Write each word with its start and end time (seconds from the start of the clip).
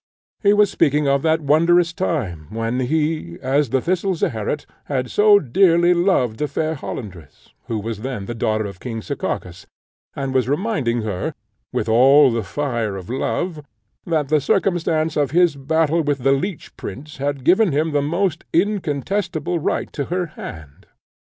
He 0.41 0.51
was 0.51 0.71
speaking 0.71 1.07
of 1.07 1.21
that 1.21 1.41
wondrous 1.41 1.93
time 1.93 2.47
when 2.49 2.79
he, 2.79 3.37
as 3.39 3.69
the 3.69 3.81
thistle, 3.81 4.15
Zeherit, 4.15 4.65
had 4.85 5.11
so 5.11 5.37
dearly 5.37 5.93
loved 5.93 6.39
the 6.39 6.47
fair 6.47 6.73
Hollandress, 6.73 7.49
who 7.67 7.77
was 7.77 7.99
then 8.01 8.25
the 8.25 8.33
daughter 8.33 8.65
of 8.65 8.79
King 8.79 9.01
Sekakis, 9.03 9.67
and 10.15 10.33
was 10.33 10.49
reminding 10.49 11.03
her, 11.03 11.35
with 11.71 11.87
all 11.87 12.31
the 12.31 12.41
fire 12.41 12.95
of 12.97 13.11
love, 13.11 13.61
that 14.03 14.29
the 14.29 14.41
circumstance 14.41 15.15
of 15.15 15.29
his 15.29 15.55
battle 15.55 16.01
with 16.01 16.23
the 16.23 16.31
Leech 16.31 16.75
Prince 16.77 17.17
had 17.17 17.43
given 17.43 17.71
him 17.71 17.91
the 17.91 18.01
most 18.01 18.43
incontestable 18.51 19.59
right 19.59 19.93
to 19.93 20.05
her 20.05 20.25
hand. 20.25 20.87